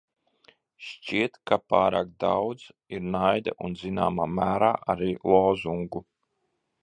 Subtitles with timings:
[0.85, 2.63] Šķiet, ka pārāk daudz
[2.99, 6.05] ir naida un zināmā mērā arī lozungu.